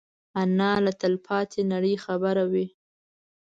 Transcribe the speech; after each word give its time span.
انا 0.41 0.71
له 0.85 0.91
تلپاتې 1.01 1.61
نړۍ 1.71 1.95
خبروي 2.05 2.67